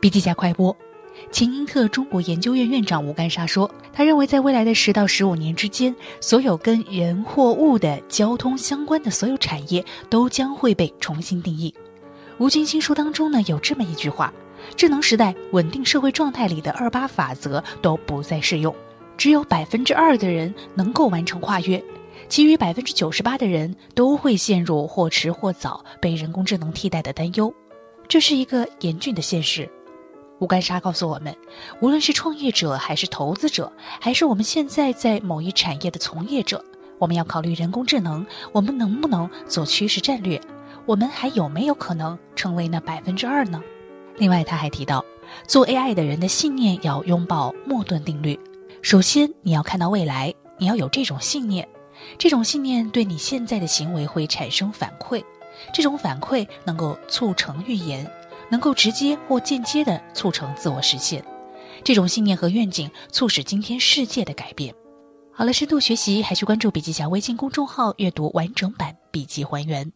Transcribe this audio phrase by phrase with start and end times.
[0.00, 0.76] 笔记侠快播。
[1.30, 11.72] 秦英特中国研究院院长吴干沙说：“他认为，在未来的十到十五年之间，所有跟人或物的交通相关的所有产业都将会被重新定义。”
[12.38, 14.32] 吴军新书当中呢有这么一句话
[14.74, 18.74] ：“智能时代稳定社会状态里的二八法则都不再适用，
[19.16, 21.80] 只有百分之二的人能够完成跨越，
[22.28, 27.54] 其余百分之九十八的人都会陷入或迟或早被人工智能替代的担忧。
[28.08, 29.70] 这是一个严峻的现实。”
[30.40, 31.34] 吴干沙告诉我们，
[31.80, 36.62] 无论是创业者，还是投资者，还是我们现在在某一产业的从业者，
[36.98, 40.40] 我们要考虑人工智能，我们能不能做趋势战略？
[40.86, 43.62] 我们还有没有可能成为那百分之二呢？
[44.16, 45.04] 另外，他还提到，
[45.46, 48.38] 做 AI 的人的信念要拥抱莫顿定律。
[48.82, 51.66] 首先，你要看到未来，你要有这种信念，
[52.18, 55.24] 这种信念对你现在的行为会产生反馈，
[55.72, 58.10] 这种反馈能够促成预言。
[58.50, 61.24] 能够直接或间接地促成自我实现，
[61.82, 64.72] 这种信念和愿景促使今天世界的改变。
[65.32, 69.90] 好了，深度学习还需关注笔记侠微信公众号，阅读完整版笔记还原。